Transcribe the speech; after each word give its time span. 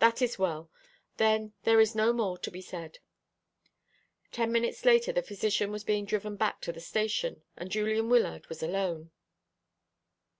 "That 0.00 0.20
is 0.20 0.40
well. 0.40 0.72
Then 1.18 1.52
there 1.62 1.78
is 1.78 1.94
no 1.94 2.12
more 2.12 2.36
to 2.36 2.50
be 2.50 2.60
said." 2.60 2.98
Ten 4.32 4.50
minutes 4.50 4.84
later 4.84 5.12
the 5.12 5.22
physician 5.22 5.70
was 5.70 5.84
being 5.84 6.04
driven 6.04 6.34
back 6.34 6.60
to 6.62 6.72
the 6.72 6.80
station, 6.80 7.44
and 7.56 7.70
Julian 7.70 8.08
Wyllard 8.08 8.48
was 8.48 8.60
alone. 8.60 9.12